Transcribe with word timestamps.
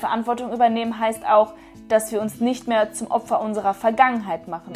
Verantwortung 0.00 0.52
übernehmen 0.52 0.98
heißt 0.98 1.24
auch, 1.24 1.52
dass 1.88 2.10
wir 2.10 2.20
uns 2.20 2.40
nicht 2.40 2.66
mehr 2.66 2.92
zum 2.92 3.08
Opfer 3.08 3.40
unserer 3.40 3.74
Vergangenheit 3.74 4.48
machen. 4.48 4.72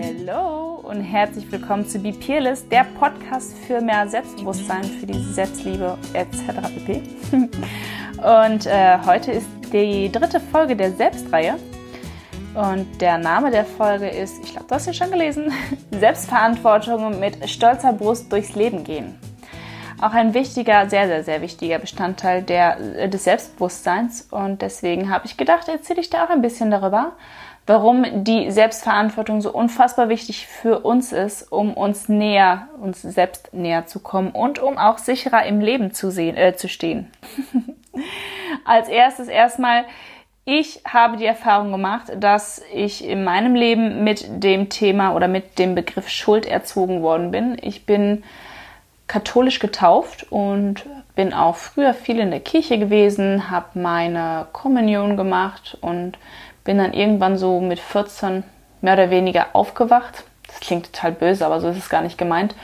Hallo 0.00 0.80
und 0.88 1.00
herzlich 1.00 1.50
willkommen 1.50 1.86
zu 1.86 1.98
Be 1.98 2.12
Peerless, 2.12 2.66
der 2.68 2.84
Podcast 2.98 3.58
für 3.66 3.80
mehr 3.80 4.08
Selbstbewusstsein, 4.08 4.84
für 4.84 5.06
die 5.06 5.18
Selbstliebe 5.18 5.98
etc. 6.14 6.36
pp. 6.86 7.02
Und 8.18 8.66
äh, 8.66 8.98
heute 9.06 9.30
ist 9.30 9.46
die 9.72 10.10
dritte 10.10 10.40
Folge 10.40 10.74
der 10.74 10.90
Selbstreihe. 10.90 11.54
Und 12.58 13.00
der 13.00 13.18
Name 13.18 13.52
der 13.52 13.64
Folge 13.64 14.08
ist, 14.08 14.42
ich 14.42 14.50
glaube, 14.50 14.66
du 14.66 14.74
hast 14.74 14.88
ihn 14.88 14.94
schon 14.94 15.12
gelesen, 15.12 15.52
Selbstverantwortung 15.92 17.20
mit 17.20 17.48
stolzer 17.48 17.92
Brust 17.92 18.32
durchs 18.32 18.56
Leben 18.56 18.82
gehen. 18.82 19.16
Auch 20.00 20.10
ein 20.10 20.34
wichtiger, 20.34 20.90
sehr, 20.90 21.06
sehr, 21.06 21.22
sehr 21.22 21.40
wichtiger 21.40 21.78
Bestandteil 21.78 22.42
der, 22.42 22.80
äh, 22.96 23.08
des 23.08 23.22
Selbstbewusstseins. 23.22 24.22
Und 24.32 24.60
deswegen 24.60 25.08
habe 25.08 25.26
ich 25.26 25.36
gedacht, 25.36 25.68
erzähle 25.68 26.00
ich 26.00 26.10
dir 26.10 26.24
auch 26.24 26.30
ein 26.30 26.42
bisschen 26.42 26.72
darüber, 26.72 27.12
warum 27.68 28.24
die 28.24 28.50
Selbstverantwortung 28.50 29.40
so 29.40 29.52
unfassbar 29.52 30.08
wichtig 30.08 30.48
für 30.48 30.80
uns 30.80 31.12
ist, 31.12 31.52
um 31.52 31.74
uns 31.74 32.08
näher, 32.08 32.66
uns 32.80 33.02
selbst 33.02 33.54
näher 33.54 33.86
zu 33.86 34.00
kommen 34.00 34.32
und 34.32 34.58
um 34.58 34.78
auch 34.78 34.98
sicherer 34.98 35.46
im 35.46 35.60
Leben 35.60 35.94
zu, 35.94 36.10
sehen, 36.10 36.36
äh, 36.36 36.56
zu 36.56 36.68
stehen. 36.68 37.08
Als 38.64 38.88
erstes 38.88 39.28
erstmal, 39.28 39.84
ich 40.50 40.80
habe 40.86 41.18
die 41.18 41.26
Erfahrung 41.26 41.72
gemacht, 41.72 42.04
dass 42.18 42.62
ich 42.72 43.06
in 43.06 43.22
meinem 43.22 43.54
Leben 43.54 44.02
mit 44.02 44.24
dem 44.42 44.70
Thema 44.70 45.14
oder 45.14 45.28
mit 45.28 45.58
dem 45.58 45.74
Begriff 45.74 46.08
Schuld 46.08 46.46
erzogen 46.46 47.02
worden 47.02 47.30
bin. 47.30 47.58
Ich 47.60 47.84
bin 47.84 48.24
katholisch 49.08 49.58
getauft 49.58 50.26
und 50.30 50.86
bin 51.14 51.34
auch 51.34 51.56
früher 51.56 51.92
viel 51.92 52.18
in 52.18 52.30
der 52.30 52.40
Kirche 52.40 52.78
gewesen, 52.78 53.50
habe 53.50 53.78
meine 53.78 54.46
Kommunion 54.52 55.18
gemacht 55.18 55.76
und 55.82 56.16
bin 56.64 56.78
dann 56.78 56.94
irgendwann 56.94 57.36
so 57.36 57.60
mit 57.60 57.78
14 57.78 58.42
mehr 58.80 58.94
oder 58.94 59.10
weniger 59.10 59.48
aufgewacht. 59.52 60.24
Das 60.46 60.60
klingt 60.60 60.90
total 60.94 61.12
böse, 61.12 61.44
aber 61.44 61.60
so 61.60 61.68
ist 61.68 61.76
es 61.76 61.90
gar 61.90 62.00
nicht 62.00 62.16
gemeint. 62.16 62.54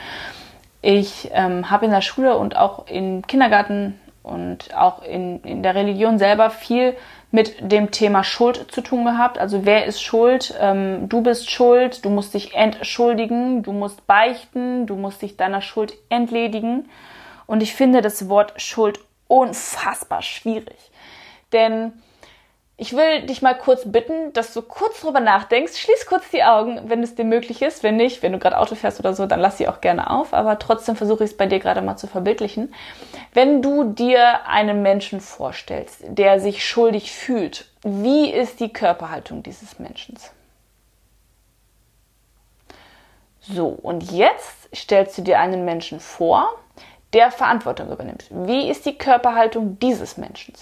Ich 0.81 1.29
ähm, 1.35 1.71
habe 1.71 1.85
in 1.85 1.91
der 1.91 2.01
Schule 2.01 2.39
und 2.39 2.57
auch 2.57 2.87
im 2.87 3.27
Kindergarten 3.27 4.01
und 4.23 4.75
auch 4.75 5.03
in, 5.03 5.43
in 5.43 5.63
der 5.63 5.75
Religion 5.75 6.19
selber 6.19 6.48
viel 6.48 6.97
mit 7.35 7.73
dem 7.73 7.91
Thema 7.91 8.23
Schuld 8.23 8.71
zu 8.71 8.81
tun 8.81 9.05
gehabt. 9.05 9.39
Also 9.39 9.65
wer 9.67 9.87
ist 9.87 10.01
schuld? 10.01 10.55
Ähm, 10.61 11.09
du 11.09 11.21
bist 11.21 11.51
schuld, 11.51 12.05
du 12.05 12.09
musst 12.09 12.33
dich 12.33 12.55
entschuldigen, 12.55 13.65
du 13.65 13.73
musst 13.73 14.07
beichten, 14.07 14.87
du 14.87 14.95
musst 14.95 15.21
dich 15.21 15.37
deiner 15.37 15.61
Schuld 15.61 15.95
entledigen. 16.11 16.89
Und 17.47 17.61
ich 17.61 17.75
finde 17.75 18.03
das 18.03 18.29
Wort 18.29 18.53
Schuld 18.63 19.01
unfassbar 19.27 20.23
schwierig. 20.23 20.79
Denn 21.53 21.95
ich 22.77 22.97
will 22.97 23.22
dich 23.27 23.41
mal 23.41 23.56
kurz 23.56 23.83
bitten, 23.84 24.33
dass 24.33 24.53
du 24.53 24.61
kurz 24.61 25.00
drüber 25.00 25.20
nachdenkst. 25.20 25.77
Schließ 25.78 26.06
kurz 26.06 26.28
die 26.30 26.42
Augen, 26.42 26.91
wenn 26.91 27.05
es 27.05 27.14
dir 27.14 27.25
möglich 27.25 27.62
ist. 27.62 27.84
Wenn 27.84 27.97
nicht, 27.97 28.22
wenn 28.22 28.33
du 28.33 28.39
gerade 28.41 28.58
Auto 28.58 28.75
fährst 28.75 28.98
oder 28.98 29.14
so, 29.14 29.27
dann 29.27 29.39
lass 29.39 29.58
sie 29.58 29.69
auch 29.69 29.80
gerne 29.80 30.11
auf. 30.11 30.34
Aber 30.34 30.58
trotzdem 30.58 30.97
versuche 30.97 31.22
ich 31.22 31.30
es 31.30 31.36
bei 31.36 31.47
dir 31.47 31.61
gerade 31.61 31.83
mal 31.83 31.97
zu 31.97 32.08
verbildlichen. 32.08 32.75
Wenn 33.33 33.62
du 33.62 33.84
dir 33.84 34.47
einen 34.48 34.83
Menschen 34.83 35.20
vorstellst, 35.20 36.00
der 36.02 36.41
sich 36.41 36.67
schuldig 36.67 37.12
fühlt, 37.12 37.70
wie 37.84 38.30
ist 38.30 38.58
die 38.58 38.72
Körperhaltung 38.72 39.45
dieses 39.45 39.78
Menschen? 39.78 40.19
So, 43.41 43.69
und 43.69 44.11
jetzt 44.11 44.75
stellst 44.75 45.17
du 45.17 45.22
dir 45.22 45.39
einen 45.39 45.64
Menschen 45.64 46.00
vor, 46.00 46.48
der 47.12 47.30
Verantwortung 47.30 47.92
übernimmt. 47.92 48.25
Wie 48.30 48.69
ist 48.69 48.84
die 48.84 48.98
Körperhaltung 48.98 49.78
dieses 49.78 50.17
Menschen? 50.17 50.55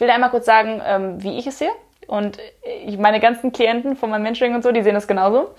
Ich 0.00 0.02
will 0.02 0.10
einmal 0.10 0.30
kurz 0.30 0.46
sagen, 0.46 0.80
ähm, 0.82 1.22
wie 1.22 1.36
ich 1.36 1.46
es 1.46 1.58
sehe. 1.58 1.68
Und 2.06 2.38
ich, 2.86 2.96
meine 2.96 3.20
ganzen 3.20 3.52
Klienten 3.52 3.96
von 3.96 4.08
meinem 4.08 4.22
Mentoring 4.22 4.54
und 4.54 4.62
so, 4.62 4.72
die 4.72 4.80
sehen 4.80 4.94
das 4.94 5.06
genauso. 5.06 5.50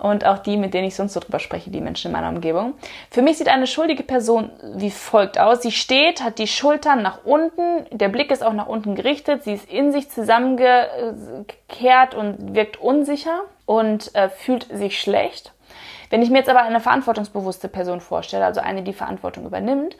Und 0.00 0.24
auch 0.24 0.38
die, 0.38 0.56
mit 0.56 0.72
denen 0.72 0.86
ich 0.86 0.94
sonst 0.94 1.14
so 1.14 1.18
drüber 1.18 1.40
spreche, 1.40 1.70
die 1.70 1.80
Menschen 1.80 2.06
in 2.06 2.12
meiner 2.12 2.28
Umgebung. 2.28 2.74
Für 3.10 3.22
mich 3.22 3.38
sieht 3.38 3.48
eine 3.48 3.66
schuldige 3.66 4.04
Person 4.04 4.52
wie 4.76 4.92
folgt 4.92 5.40
aus. 5.40 5.62
Sie 5.62 5.72
steht, 5.72 6.22
hat 6.22 6.38
die 6.38 6.46
Schultern 6.46 7.02
nach 7.02 7.24
unten, 7.24 7.86
der 7.90 8.08
Blick 8.08 8.30
ist 8.30 8.44
auch 8.44 8.52
nach 8.52 8.68
unten 8.68 8.94
gerichtet, 8.94 9.42
sie 9.42 9.54
ist 9.54 9.68
in 9.68 9.90
sich 9.90 10.10
zusammengekehrt 10.10 12.14
und 12.14 12.54
wirkt 12.54 12.80
unsicher 12.80 13.40
und 13.64 14.14
äh, 14.14 14.28
fühlt 14.28 14.68
sich 14.70 15.00
schlecht. 15.00 15.55
Wenn 16.10 16.22
ich 16.22 16.30
mir 16.30 16.38
jetzt 16.38 16.48
aber 16.48 16.62
eine 16.62 16.80
verantwortungsbewusste 16.80 17.68
Person 17.68 18.00
vorstelle, 18.00 18.44
also 18.44 18.60
eine, 18.60 18.82
die 18.82 18.92
Verantwortung 18.92 19.46
übernimmt, 19.46 19.96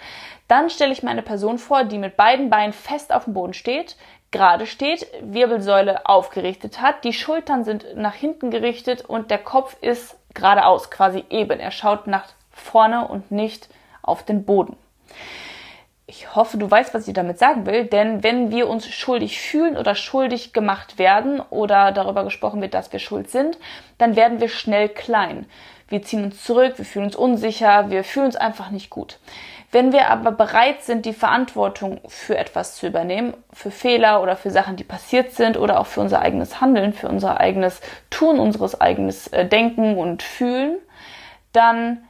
dann 0.48 0.70
stelle 0.70 0.92
ich 0.92 1.02
mir 1.02 1.10
eine 1.10 1.22
Person 1.22 1.58
vor, 1.58 1.84
die 1.84 1.98
mit 1.98 2.16
beiden 2.16 2.50
Beinen 2.50 2.72
fest 2.72 3.12
auf 3.12 3.24
dem 3.24 3.34
Boden 3.34 3.54
steht, 3.54 3.96
gerade 4.30 4.66
steht, 4.66 5.06
Wirbelsäule 5.20 6.06
aufgerichtet 6.06 6.80
hat, 6.80 7.04
die 7.04 7.12
Schultern 7.12 7.64
sind 7.64 7.96
nach 7.96 8.14
hinten 8.14 8.50
gerichtet 8.50 9.04
und 9.04 9.30
der 9.30 9.38
Kopf 9.38 9.76
ist 9.80 10.16
geradeaus, 10.34 10.90
quasi 10.90 11.24
eben. 11.30 11.58
Er 11.58 11.70
schaut 11.70 12.06
nach 12.06 12.26
vorne 12.50 13.08
und 13.08 13.30
nicht 13.30 13.68
auf 14.02 14.22
den 14.24 14.44
Boden. 14.44 14.76
Ich 16.08 16.36
hoffe, 16.36 16.56
du 16.56 16.70
weißt, 16.70 16.94
was 16.94 17.08
ich 17.08 17.14
damit 17.14 17.40
sagen 17.40 17.66
will, 17.66 17.84
denn 17.84 18.22
wenn 18.22 18.52
wir 18.52 18.68
uns 18.68 18.86
schuldig 18.86 19.40
fühlen 19.40 19.76
oder 19.76 19.96
schuldig 19.96 20.52
gemacht 20.52 21.00
werden 21.00 21.40
oder 21.50 21.90
darüber 21.90 22.22
gesprochen 22.22 22.62
wird, 22.62 22.74
dass 22.74 22.92
wir 22.92 23.00
schuld 23.00 23.28
sind, 23.28 23.58
dann 23.98 24.14
werden 24.14 24.38
wir 24.40 24.48
schnell 24.48 24.88
klein. 24.88 25.46
Wir 25.88 26.02
ziehen 26.02 26.24
uns 26.24 26.42
zurück, 26.42 26.74
wir 26.78 26.84
fühlen 26.84 27.06
uns 27.06 27.16
unsicher, 27.16 27.90
wir 27.90 28.02
fühlen 28.02 28.26
uns 28.26 28.36
einfach 28.36 28.70
nicht 28.70 28.90
gut. 28.90 29.18
Wenn 29.72 29.92
wir 29.92 30.10
aber 30.10 30.32
bereit 30.32 30.82
sind, 30.82 31.06
die 31.06 31.12
Verantwortung 31.12 32.00
für 32.08 32.36
etwas 32.36 32.76
zu 32.76 32.86
übernehmen, 32.86 33.34
für 33.52 33.70
Fehler 33.70 34.22
oder 34.22 34.36
für 34.36 34.50
Sachen, 34.50 34.76
die 34.76 34.84
passiert 34.84 35.32
sind 35.32 35.56
oder 35.56 35.80
auch 35.80 35.86
für 35.86 36.00
unser 36.00 36.22
eigenes 36.22 36.60
Handeln, 36.60 36.92
für 36.92 37.08
unser 37.08 37.40
eigenes 37.40 37.80
Tun, 38.10 38.38
unseres 38.38 38.80
eigenes 38.80 39.28
äh, 39.28 39.46
Denken 39.46 39.96
und 39.98 40.22
Fühlen, 40.22 40.78
dann 41.52 42.04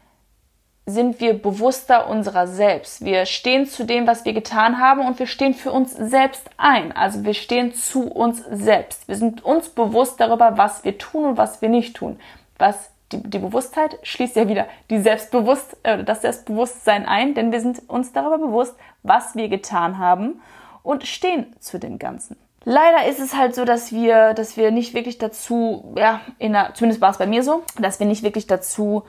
sind 0.89 1.19
wir 1.19 1.35
bewusster 1.35 2.09
unserer 2.09 2.47
selbst. 2.47 3.05
Wir 3.05 3.27
stehen 3.27 3.67
zu 3.67 3.85
dem, 3.85 4.07
was 4.07 4.25
wir 4.25 4.33
getan 4.33 4.79
haben 4.79 5.05
und 5.05 5.19
wir 5.19 5.27
stehen 5.27 5.53
für 5.53 5.73
uns 5.73 5.93
selbst 5.93 6.49
ein. 6.59 6.93
Also 6.93 7.25
wir 7.25 7.35
stehen 7.35 7.75
zu 7.75 8.09
uns 8.09 8.45
selbst. 8.49 9.09
Wir 9.09 9.17
sind 9.17 9.45
uns 9.45 9.69
bewusst 9.71 10.21
darüber, 10.21 10.57
was 10.57 10.85
wir 10.85 10.97
tun 10.97 11.25
und 11.25 11.37
was 11.37 11.61
wir 11.61 11.69
nicht 11.69 11.97
tun. 11.97 12.21
Was 12.59 12.93
die, 13.13 13.23
die 13.23 13.39
Bewusstheit 13.39 13.99
schließt 14.03 14.37
ja 14.37 14.49
wieder 14.49 14.67
die 14.91 14.99
Selbstbewusst, 14.99 15.77
äh, 15.83 16.03
das 16.05 16.23
Selbstbewusstsein 16.23 17.07
ein, 17.07 17.35
denn 17.35 17.53
wir 17.53 17.61
sind 17.61 17.83
uns 17.89 18.13
darüber 18.13 18.39
bewusst, 18.39 18.75
was 19.03 19.37
wir 19.37 19.49
getan 19.49 19.99
haben 19.99 20.41
und 20.83 21.07
stehen 21.07 21.55
zu 21.61 21.79
dem 21.79 21.99
Ganzen. 21.99 22.37
Leider 22.65 23.07
ist 23.07 23.21
es 23.21 23.37
halt 23.37 23.55
so, 23.55 23.65
dass 23.65 23.93
wir, 23.93 24.35
dass 24.35 24.57
wir 24.57 24.73
nicht 24.73 24.93
wirklich 24.93 25.19
dazu, 25.19 25.95
ja, 25.97 26.21
der, 26.41 26.75
zumindest 26.75 27.01
war 27.01 27.11
es 27.11 27.19
bei 27.19 27.27
mir 27.27 27.45
so, 27.45 27.63
dass 27.79 28.01
wir 28.01 28.09
nicht 28.09 28.25
wirklich 28.25 28.49
dazu 28.49 29.05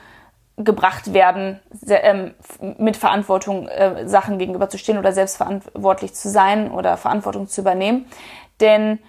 gebracht 0.58 1.14
werden, 1.14 1.60
ähm, 1.88 2.34
mit 2.78 2.98
Verantwortung 2.98 3.68
äh, 3.68 4.08
Sachen 4.08 4.38
gegenüberzustehen 4.38 4.98
oder 4.98 5.12
selbstverantwortlich 5.12 6.14
zu 6.14 6.30
sein 6.30 6.72
oder 6.72 6.98
Verantwortung 6.98 7.48
zu 7.48 7.62
übernehmen. 7.62 8.06
Denn 8.60 9.00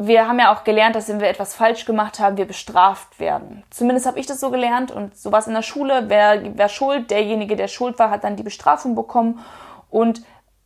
wir 0.00 0.28
haben 0.28 0.38
ja 0.38 0.54
auch 0.54 0.64
gelernt, 0.64 0.94
dass 0.94 1.08
wenn 1.08 1.20
wir 1.20 1.28
etwas 1.28 1.54
falsch 1.54 1.84
gemacht 1.84 2.20
haben, 2.20 2.36
wir 2.36 2.46
bestraft 2.46 3.18
werden. 3.18 3.64
Zumindest 3.70 4.06
habe 4.06 4.18
ich 4.18 4.26
das 4.26 4.40
so 4.40 4.50
gelernt 4.50 4.90
und 4.90 5.16
so 5.16 5.32
war 5.32 5.40
es 5.40 5.46
in 5.46 5.54
der 5.54 5.62
Schule. 5.62 6.04
Wer, 6.08 6.56
wer 6.56 6.68
schuld, 6.68 7.10
derjenige, 7.10 7.56
der 7.56 7.68
schuld 7.68 7.98
war, 7.98 8.10
hat 8.10 8.24
dann 8.24 8.36
die 8.36 8.42
Bestrafung 8.42 8.94
bekommen 8.94 9.40
und 9.90 10.22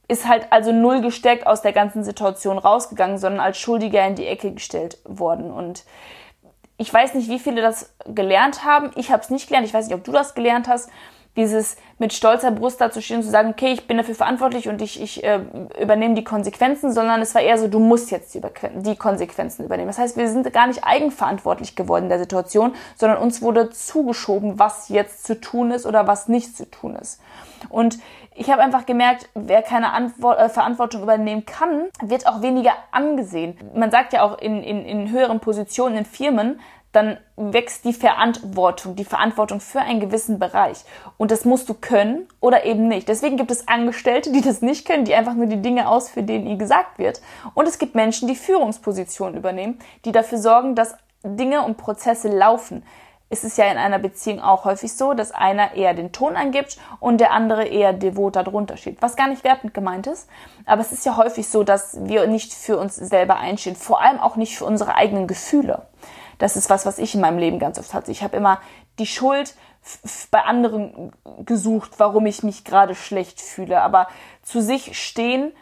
ist 0.09 0.29
halt 0.29 0.47
also 0.51 0.73
null 0.73 1.01
gesteckt 1.01 1.47
aus 1.47 1.63
der 1.63 1.73
ganzen 1.73 2.05
Situation 2.05 2.59
rausgegangen, 2.59 3.17
sondern 3.17 3.41
als 3.41 3.59
Schuldiger 3.59 4.07
in 4.07 4.15
die 4.15 4.27
Ecke 4.27 4.53
gestellt 4.53 4.99
worden. 5.05 5.51
Und 5.51 5.85
ich 6.77 6.93
weiß 6.93 7.15
nicht, 7.15 7.31
wie 7.31 7.39
viele 7.39 7.63
das 7.63 7.95
gelernt 8.07 8.65
haben. 8.65 8.91
Ich 8.97 9.11
habe 9.11 9.23
es 9.23 9.31
nicht 9.31 9.49
gelernt. 9.49 9.67
Ich 9.67 9.73
weiß 9.73 9.87
nicht, 9.87 9.95
ob 9.95 10.05
du 10.05 10.13
das 10.13 10.35
gelernt 10.35 10.69
hast 10.69 10.91
dieses 11.37 11.77
mit 11.99 12.13
stolzer 12.13 12.51
Brust 12.51 12.81
dazu 12.81 13.01
stehen 13.01 13.19
und 13.19 13.23
zu 13.23 13.31
sagen, 13.31 13.51
okay, 13.51 13.73
ich 13.73 13.87
bin 13.87 13.97
dafür 13.97 14.15
verantwortlich 14.15 14.69
und 14.69 14.83
ich, 14.83 15.01
ich 15.01 15.25
äh, 15.25 15.41
übernehme 15.81 16.15
die 16.15 16.25
Konsequenzen, 16.25 16.93
sondern 16.93 17.23
es 17.23 17.35
war 17.35 17.43
eher 17.43 17.57
so, 17.57 17.69
du 17.69 17.79
musst 17.79 18.11
jetzt 18.11 18.35
die, 18.35 18.43
die 18.77 18.97
Konsequenzen 18.97 19.65
übernehmen. 19.65 19.89
Das 19.89 19.99
heißt, 19.99 20.17
wir 20.17 20.29
sind 20.29 20.53
gar 20.53 20.67
nicht 20.67 20.85
eigenverantwortlich 20.85 21.75
geworden 21.75 22.05
in 22.05 22.09
der 22.11 22.19
Situation, 22.19 22.75
sondern 22.97 23.19
uns 23.19 23.41
wurde 23.41 23.71
zugeschoben, 23.71 24.59
was 24.59 24.89
jetzt 24.91 25.25
zu 25.25 25.41
tun 25.41 25.71
ist 25.71 25.87
oder 25.87 26.07
was 26.07 26.29
nicht 26.29 26.57
zu 26.57 26.71
tun 26.71 26.97
ist. 26.97 27.21
Und 27.71 27.99
ich 28.35 28.51
habe 28.51 28.63
einfach 28.63 28.87
gemerkt, 28.87 29.29
wer 29.35 29.63
keine 29.63 29.93
Antwort, 29.93 30.39
äh, 30.39 30.49
Verantwortung 30.49 31.03
übernehmen 31.03 31.47
kann, 31.47 31.85
wird 32.03 32.27
auch 32.27 32.43
weniger 32.43 32.73
angesehen. 32.91 33.57
Man 33.75 33.91
sagt 33.91 34.13
ja 34.13 34.23
auch 34.23 34.39
in, 34.39 34.63
in, 34.63 34.85
in 34.85 35.11
höheren 35.11 35.41
Positionen 35.41 35.97
in 35.97 36.05
Firmen, 36.05 36.61
dann 36.93 37.19
wächst 37.37 37.85
die 37.85 37.95
Verantwortung, 37.95 38.97
die 38.97 39.05
Verantwortung 39.05 39.61
für 39.61 39.81
einen 39.81 40.01
gewissen 40.01 40.39
Bereich. 40.39 40.85
Und 41.17 41.31
das 41.31 41.45
musst 41.45 41.69
du 41.69 41.75
können 41.75 42.29
oder 42.39 42.65
eben 42.65 42.87
nicht. 42.87 43.09
Deswegen 43.09 43.39
gibt 43.39 43.51
es 43.51 43.67
Angestellte, 43.67 44.31
die 44.31 44.43
das 44.43 44.61
nicht 44.61 44.87
können, 44.87 45.07
die 45.07 45.15
einfach 45.15 45.35
nur 45.35 45.47
die 45.47 45.63
Dinge 45.63 45.89
ausführen, 45.89 46.27
denen 46.27 46.47
ihnen 46.47 46.59
gesagt 46.59 46.99
wird. 46.99 47.23
Und 47.55 47.67
es 47.67 47.79
gibt 47.79 47.95
Menschen, 47.95 48.29
die 48.29 48.37
Führungspositionen 48.37 49.37
übernehmen, 49.37 49.79
die 50.05 50.13
dafür 50.13 50.39
sorgen, 50.39 50.75
dass 50.75 50.95
Dinge 51.25 51.63
und 51.63 51.79
Prozesse 51.79 52.29
laufen. 52.29 52.83
ist 53.31 53.45
es 53.45 53.57
ja 53.57 53.65
in 53.65 53.79
einer 53.79 53.99
Beziehung 53.99 54.41
auch 54.41 54.67
häufig 54.67 54.93
so, 54.93 55.15
dass 55.15 55.33
einer 55.33 55.73
eher 55.75 55.95
den 55.95 56.13
Ton 56.13 56.37
angibt 56.37 56.77
und 57.01 57.19
der 57.19 57.33
andere 57.33 57.65
eher 57.65 57.95
devot 57.95 58.37
darunter 58.37 58.77
steht. 58.77 59.01
Was 59.01 59.17
gar 59.17 59.29
nicht 59.29 59.43
wertend 59.43 59.73
gemeint 59.73 60.07
ist. 60.07 60.29
Aber 60.67 60.83
es 60.83 60.93
ist 60.93 61.07
ja 61.07 61.17
häufig 61.17 61.49
so, 61.49 61.65
dass 61.65 61.97
wir 62.05 62.27
nicht 62.27 62.53
für 62.53 62.77
uns 62.77 62.97
selber 62.97 63.37
einstehen. 63.39 63.75
Vor 63.75 64.03
allem 64.03 64.21
auch 64.21 64.37
nicht 64.37 64.59
für 64.59 64.67
unsere 64.67 64.97
eigenen 64.97 65.27
Gefühle. 65.27 65.87
Das 66.43 66.57
ist 66.57 66.69
was, 66.71 66.85
was 66.87 66.99
ich 66.99 67.15
in 67.15 67.21
meinem 67.21 67.39
Leben 67.39 67.61
ganz 67.61 67.79
oft 67.79 67.95
hatte. 67.95 68.11
Ich 68.11 68.25
habe 68.25 68.37
immer 68.37 68.61
die 68.99 69.07
Schuld 69.07 69.55
bei 70.33 70.43
anderen 70.43 71.13
gesucht, 71.45 71.93
warum 71.99 72.27
ich 72.27 72.43
mich 72.43 72.65
gerade 72.65 72.97
schlecht 72.97 73.41
fühle. 73.41 73.81
Aber 73.81 74.09
zu 74.43 74.61
sich 74.61 75.01
stehen 75.01 75.53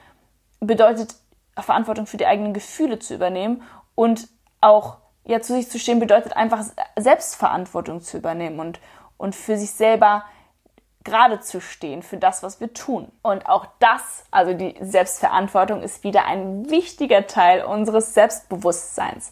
bedeutet 0.59 1.17
Verantwortung 1.59 2.07
für 2.07 2.17
die 2.17 2.25
eigenen 2.25 2.55
Gefühle 2.55 2.99
zu 2.99 3.15
übernehmen 3.15 3.63
und 3.95 4.29
auch 4.63 4.97
ja 5.27 5.43
zu 5.43 5.53
sich 5.53 5.69
zu 5.69 5.79
stehen 5.79 6.01
bedeutet 6.01 6.35
einfach 6.35 6.65
Selbstverantwortung 6.97 8.01
zu 8.01 8.17
übernehmen 8.17 8.59
und 8.59 8.81
und 9.19 9.35
für 9.35 9.59
sich 9.59 9.73
selber 9.73 10.25
gerade 11.05 11.41
zu 11.41 11.61
stehen 11.61 12.03
für 12.03 12.17
das, 12.17 12.43
was 12.43 12.59
wir 12.59 12.73
tun. 12.73 13.13
Und 13.21 13.47
auch 13.47 13.67
das, 13.81 14.25
also 14.31 14.55
die 14.55 14.75
Selbstverantwortung, 14.81 15.83
ist 15.83 16.05
wieder 16.05 16.25
ein 16.25 16.71
wichtiger 16.71 17.27
Teil 17.27 17.65
unseres 17.65 18.15
Selbstbewusstseins. 18.15 19.31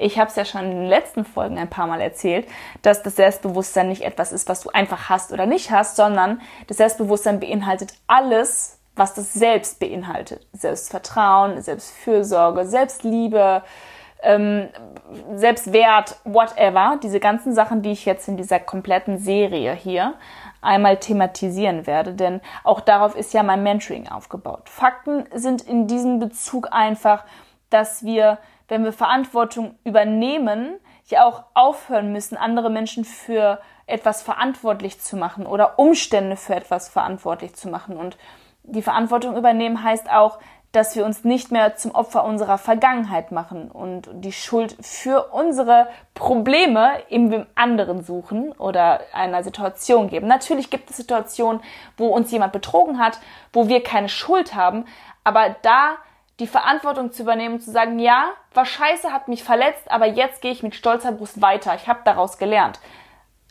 Ich 0.00 0.18
habe 0.18 0.30
es 0.30 0.36
ja 0.36 0.44
schon 0.44 0.64
in 0.64 0.70
den 0.70 0.86
letzten 0.86 1.24
Folgen 1.24 1.58
ein 1.58 1.70
paar 1.70 1.86
Mal 1.86 2.00
erzählt, 2.00 2.48
dass 2.82 3.02
das 3.02 3.16
Selbstbewusstsein 3.16 3.88
nicht 3.88 4.02
etwas 4.02 4.32
ist, 4.32 4.48
was 4.48 4.62
du 4.62 4.70
einfach 4.70 5.08
hast 5.08 5.32
oder 5.32 5.46
nicht 5.46 5.70
hast, 5.70 5.96
sondern 5.96 6.40
das 6.66 6.78
Selbstbewusstsein 6.78 7.38
beinhaltet 7.38 7.94
alles, 8.06 8.78
was 8.96 9.14
das 9.14 9.32
Selbst 9.34 9.78
beinhaltet. 9.78 10.46
Selbstvertrauen, 10.52 11.60
Selbstfürsorge, 11.60 12.66
Selbstliebe, 12.66 13.62
ähm, 14.22 14.68
Selbstwert, 15.34 16.16
whatever. 16.24 16.98
Diese 17.02 17.20
ganzen 17.20 17.54
Sachen, 17.54 17.82
die 17.82 17.92
ich 17.92 18.04
jetzt 18.04 18.28
in 18.28 18.36
dieser 18.36 18.58
kompletten 18.58 19.18
Serie 19.18 19.74
hier 19.74 20.14
einmal 20.62 20.98
thematisieren 20.98 21.86
werde, 21.86 22.12
denn 22.12 22.40
auch 22.64 22.80
darauf 22.80 23.16
ist 23.16 23.32
ja 23.32 23.42
mein 23.42 23.62
Mentoring 23.62 24.08
aufgebaut. 24.08 24.68
Fakten 24.68 25.24
sind 25.34 25.62
in 25.62 25.86
diesem 25.86 26.18
Bezug 26.18 26.68
einfach, 26.70 27.24
dass 27.70 28.04
wir, 28.04 28.38
wenn 28.70 28.84
wir 28.84 28.92
Verantwortung 28.92 29.74
übernehmen, 29.84 30.78
ja 31.06 31.24
auch 31.24 31.42
aufhören 31.54 32.12
müssen, 32.12 32.36
andere 32.36 32.70
Menschen 32.70 33.04
für 33.04 33.60
etwas 33.86 34.22
verantwortlich 34.22 35.00
zu 35.00 35.16
machen 35.16 35.44
oder 35.44 35.78
Umstände 35.78 36.36
für 36.36 36.54
etwas 36.54 36.88
verantwortlich 36.88 37.54
zu 37.56 37.68
machen. 37.68 37.96
Und 37.96 38.16
die 38.62 38.82
Verantwortung 38.82 39.36
übernehmen 39.36 39.82
heißt 39.82 40.08
auch, 40.10 40.38
dass 40.70 40.94
wir 40.94 41.04
uns 41.04 41.24
nicht 41.24 41.50
mehr 41.50 41.74
zum 41.74 41.90
Opfer 41.96 42.24
unserer 42.24 42.56
Vergangenheit 42.56 43.32
machen 43.32 43.72
und 43.72 44.08
die 44.12 44.30
Schuld 44.30 44.76
für 44.80 45.32
unsere 45.32 45.88
Probleme 46.14 46.92
im 47.08 47.44
anderen 47.56 48.04
suchen 48.04 48.52
oder 48.52 49.00
einer 49.12 49.42
Situation 49.42 50.08
geben. 50.08 50.28
Natürlich 50.28 50.70
gibt 50.70 50.90
es 50.90 50.96
Situationen, 50.96 51.60
wo 51.96 52.06
uns 52.06 52.30
jemand 52.30 52.52
betrogen 52.52 53.00
hat, 53.00 53.18
wo 53.52 53.66
wir 53.66 53.82
keine 53.82 54.08
Schuld 54.08 54.54
haben, 54.54 54.84
aber 55.24 55.56
da 55.62 55.96
die 56.40 56.46
Verantwortung 56.46 57.12
zu 57.12 57.22
übernehmen 57.22 57.56
und 57.56 57.60
zu 57.60 57.70
sagen, 57.70 57.98
ja, 57.98 58.30
war 58.54 58.66
scheiße, 58.66 59.12
hat 59.12 59.28
mich 59.28 59.44
verletzt, 59.44 59.90
aber 59.90 60.06
jetzt 60.06 60.42
gehe 60.42 60.52
ich 60.52 60.62
mit 60.62 60.74
stolzer 60.74 61.12
Brust 61.12 61.40
weiter. 61.40 61.74
Ich 61.76 61.86
habe 61.86 62.00
daraus 62.04 62.38
gelernt. 62.38 62.80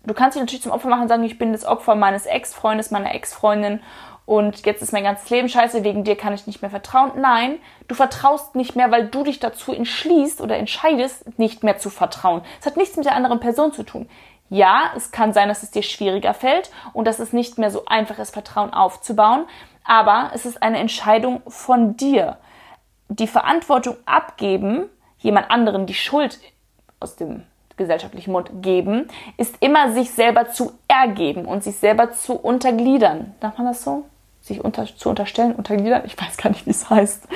Du 0.06 0.14
kannst 0.14 0.36
dich 0.36 0.42
natürlich 0.42 0.64
zum 0.64 0.72
Opfer 0.72 0.90
machen 0.90 1.04
und 1.04 1.08
sagen, 1.08 1.24
ich 1.24 1.38
bin 1.38 1.52
das 1.52 1.66
Opfer 1.66 1.96
meines 1.96 2.26
Ex-Freundes, 2.26 2.92
meiner 2.92 3.14
Ex-Freundin 3.14 3.82
und 4.26 4.66
jetzt 4.66 4.84
ist 4.84 4.94
mein 4.94 5.04
ganzes 5.04 5.30
Leben 5.32 5.50
scheiße, 5.50 5.84
wegen 5.84 6.04
dir 6.04 6.16
kann 6.16 6.34
ich 6.34 6.46
nicht 6.46 6.62
mehr 6.62 6.70
vertrauen. 6.70 7.14
Nein, 7.16 7.58
du 7.88 7.96
vertraust 7.96 8.56
nicht 8.56 8.76
mehr, 8.76 8.92
weil 8.92 9.08
du 9.08 9.24
dich 9.24 9.40
dazu 9.40 9.74
entschließt 9.74 10.42
oder 10.42 10.56
entscheidest, 10.56 11.40
nicht 11.40 11.64
mehr 11.64 11.80
zu 11.80 11.90
vertrauen. 11.90 12.42
Es 12.60 12.66
hat 12.68 12.78
nichts 12.78 12.96
mit 12.96 13.06
der 13.06 13.16
anderen 13.16 13.40
Person 13.40 13.74
zu 13.74 13.82
tun. 13.84 14.08
Ja, 14.50 14.92
es 14.96 15.12
kann 15.12 15.34
sein, 15.34 15.50
dass 15.50 15.64
es 15.64 15.72
dir 15.72 15.82
schwieriger 15.82 16.34
fällt 16.34 16.70
und 16.94 17.06
dass 17.06 17.20
es 17.20 17.34
nicht 17.34 17.58
mehr 17.58 17.72
so 17.72 17.86
einfach 17.86 18.20
ist, 18.20 18.32
Vertrauen 18.32 18.72
aufzubauen, 18.72 19.46
aber 19.84 20.30
es 20.34 20.46
ist 20.46 20.62
eine 20.62 20.78
Entscheidung 20.78 21.42
von 21.48 21.98
dir. 21.98 22.38
Die 23.10 23.28
Verantwortung 23.28 23.98
abgeben, 24.06 24.86
jemand 25.18 25.52
anderen 25.52 25.86
die 25.86 25.94
Schuld 25.94 26.40
aus 27.00 27.16
dem 27.16 27.44
gesellschaftlichen 27.76 28.32
Mund 28.32 28.50
geben, 28.62 29.08
ist 29.38 29.56
immer 29.62 29.92
sich 29.94 30.12
selber 30.12 30.50
zu 30.50 30.74
ergeben 30.88 31.46
und 31.46 31.64
sich 31.64 31.76
selber 31.78 32.12
zu 32.12 32.34
untergliedern. 32.34 33.34
Darf 33.40 33.58
man 33.58 33.68
das 33.68 33.84
so? 33.84 34.06
sich 34.42 34.64
unter, 34.64 34.86
zu 34.86 35.10
unterstellen, 35.10 35.54
untergliedern, 35.54 36.04
ich 36.06 36.20
weiß 36.20 36.38
gar 36.38 36.50
nicht, 36.50 36.66
wie 36.66 36.72
es 36.72 36.90
heißt. 36.90 37.28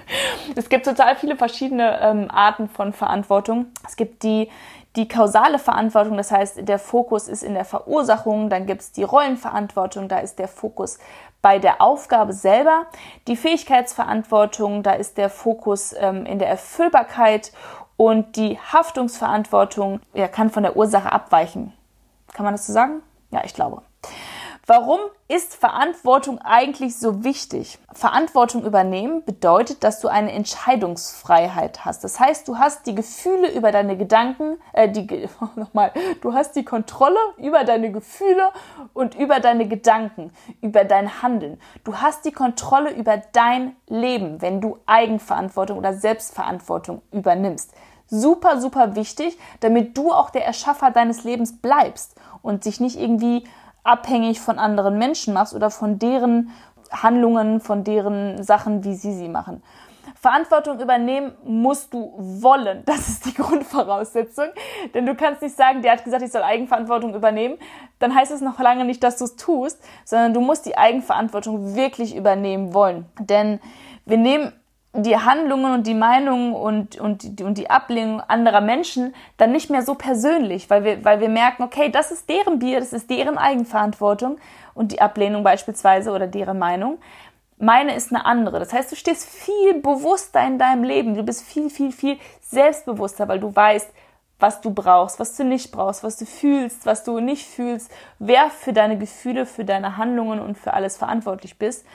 es 0.56 0.68
gibt 0.68 0.86
total 0.86 1.16
viele 1.16 1.36
verschiedene 1.36 2.00
ähm, 2.00 2.30
Arten 2.30 2.68
von 2.68 2.92
Verantwortung. 2.92 3.66
Es 3.86 3.96
gibt 3.96 4.22
die, 4.22 4.48
die 4.96 5.08
kausale 5.08 5.58
Verantwortung, 5.58 6.16
das 6.16 6.30
heißt, 6.30 6.68
der 6.68 6.78
Fokus 6.78 7.28
ist 7.28 7.42
in 7.42 7.54
der 7.54 7.64
Verursachung, 7.64 8.50
dann 8.50 8.66
gibt 8.66 8.82
es 8.82 8.92
die 8.92 9.04
Rollenverantwortung, 9.04 10.08
da 10.08 10.18
ist 10.18 10.38
der 10.38 10.48
Fokus 10.48 10.98
bei 11.40 11.58
der 11.58 11.80
Aufgabe 11.80 12.32
selber, 12.32 12.86
die 13.26 13.36
Fähigkeitsverantwortung, 13.36 14.82
da 14.82 14.92
ist 14.92 15.16
der 15.16 15.30
Fokus 15.30 15.94
ähm, 15.98 16.26
in 16.26 16.38
der 16.38 16.48
Erfüllbarkeit 16.48 17.52
und 17.96 18.36
die 18.36 18.58
Haftungsverantwortung 18.58 20.00
ja, 20.14 20.28
kann 20.28 20.50
von 20.50 20.62
der 20.62 20.76
Ursache 20.76 21.10
abweichen. 21.10 21.72
Kann 22.32 22.44
man 22.44 22.54
das 22.54 22.66
so 22.66 22.72
sagen? 22.72 23.02
Ja, 23.30 23.42
ich 23.44 23.54
glaube. 23.54 23.82
Warum 24.64 25.00
ist 25.26 25.56
Verantwortung 25.56 26.38
eigentlich 26.38 26.96
so 26.96 27.24
wichtig? 27.24 27.80
Verantwortung 27.92 28.64
übernehmen 28.64 29.24
bedeutet, 29.24 29.82
dass 29.82 29.98
du 29.98 30.06
eine 30.06 30.30
Entscheidungsfreiheit 30.30 31.84
hast. 31.84 32.04
Das 32.04 32.20
heißt, 32.20 32.46
du 32.46 32.58
hast 32.58 32.86
die 32.86 32.94
Gefühle 32.94 33.50
über 33.52 33.72
deine 33.72 33.96
Gedanken, 33.96 34.58
äh, 34.72 34.88
die, 34.88 35.28
nochmal, 35.56 35.90
du 36.20 36.32
hast 36.32 36.54
die 36.54 36.64
Kontrolle 36.64 37.18
über 37.38 37.64
deine 37.64 37.90
Gefühle 37.90 38.50
und 38.92 39.16
über 39.16 39.40
deine 39.40 39.66
Gedanken, 39.66 40.32
über 40.60 40.84
dein 40.84 41.22
Handeln. 41.22 41.60
Du 41.82 41.96
hast 41.96 42.24
die 42.24 42.32
Kontrolle 42.32 42.92
über 42.92 43.20
dein 43.32 43.74
Leben, 43.88 44.40
wenn 44.42 44.60
du 44.60 44.78
Eigenverantwortung 44.86 45.76
oder 45.76 45.92
Selbstverantwortung 45.92 47.02
übernimmst. 47.10 47.74
Super, 48.06 48.60
super 48.60 48.94
wichtig, 48.94 49.38
damit 49.58 49.96
du 49.96 50.12
auch 50.12 50.30
der 50.30 50.46
Erschaffer 50.46 50.92
deines 50.92 51.24
Lebens 51.24 51.60
bleibst 51.60 52.14
und 52.42 52.62
sich 52.62 52.78
nicht 52.78 53.00
irgendwie 53.00 53.42
abhängig 53.84 54.40
von 54.40 54.58
anderen 54.58 54.98
Menschen 54.98 55.34
machst 55.34 55.54
oder 55.54 55.70
von 55.70 55.98
deren 55.98 56.50
Handlungen, 56.90 57.60
von 57.60 57.84
deren 57.84 58.42
Sachen, 58.42 58.84
wie 58.84 58.94
sie 58.94 59.14
sie 59.14 59.28
machen. 59.28 59.62
Verantwortung 60.22 60.78
übernehmen 60.78 61.32
musst 61.44 61.92
du 61.92 62.12
wollen. 62.16 62.82
Das 62.86 63.08
ist 63.08 63.26
die 63.26 63.34
Grundvoraussetzung. 63.34 64.46
Denn 64.94 65.04
du 65.04 65.16
kannst 65.16 65.42
nicht 65.42 65.56
sagen, 65.56 65.82
der 65.82 65.92
hat 65.92 66.04
gesagt, 66.04 66.22
ich 66.22 66.30
soll 66.30 66.42
Eigenverantwortung 66.42 67.14
übernehmen. 67.14 67.58
Dann 67.98 68.14
heißt 68.14 68.30
es 68.30 68.40
noch 68.40 68.58
lange 68.60 68.84
nicht, 68.84 69.02
dass 69.02 69.16
du 69.16 69.24
es 69.24 69.34
tust, 69.34 69.82
sondern 70.04 70.32
du 70.32 70.40
musst 70.40 70.66
die 70.66 70.76
Eigenverantwortung 70.78 71.74
wirklich 71.74 72.14
übernehmen 72.14 72.72
wollen. 72.72 73.06
Denn 73.18 73.58
wir 74.04 74.16
nehmen 74.18 74.52
die 74.94 75.16
Handlungen 75.16 75.72
und 75.72 75.86
die 75.86 75.94
Meinungen 75.94 76.52
und, 76.52 77.00
und, 77.00 77.40
und 77.40 77.56
die 77.56 77.70
Ablehnung 77.70 78.20
anderer 78.20 78.60
Menschen 78.60 79.14
dann 79.38 79.50
nicht 79.50 79.70
mehr 79.70 79.82
so 79.82 79.94
persönlich, 79.94 80.68
weil 80.68 80.84
wir, 80.84 81.04
weil 81.04 81.20
wir 81.20 81.30
merken, 81.30 81.62
okay, 81.62 81.90
das 81.90 82.10
ist 82.10 82.28
deren 82.28 82.58
Bier, 82.58 82.78
das 82.78 82.92
ist 82.92 83.08
deren 83.08 83.38
Eigenverantwortung 83.38 84.38
und 84.74 84.92
die 84.92 85.00
Ablehnung 85.00 85.44
beispielsweise 85.44 86.10
oder 86.10 86.26
deren 86.26 86.58
Meinung. 86.58 86.98
Meine 87.56 87.94
ist 87.94 88.12
eine 88.12 88.26
andere. 88.26 88.58
Das 88.58 88.72
heißt, 88.72 88.92
du 88.92 88.96
stehst 88.96 89.26
viel 89.28 89.74
bewusster 89.74 90.44
in 90.46 90.58
deinem 90.58 90.84
Leben. 90.84 91.14
Du 91.14 91.22
bist 91.22 91.42
viel, 91.42 91.70
viel, 91.70 91.92
viel 91.92 92.18
selbstbewusster, 92.40 93.28
weil 93.28 93.40
du 93.40 93.54
weißt, 93.54 93.88
was 94.40 94.60
du 94.60 94.74
brauchst, 94.74 95.20
was 95.20 95.36
du 95.36 95.44
nicht 95.44 95.70
brauchst, 95.70 96.02
was 96.02 96.16
du 96.16 96.26
fühlst, 96.26 96.84
was 96.84 97.04
du 97.04 97.20
nicht 97.20 97.46
fühlst, 97.46 97.90
wer 98.18 98.50
für 98.50 98.72
deine 98.72 98.98
Gefühle, 98.98 99.46
für 99.46 99.64
deine 99.64 99.96
Handlungen 99.96 100.40
und 100.40 100.58
für 100.58 100.74
alles 100.74 100.96
verantwortlich 100.96 101.58
bist 101.58 101.86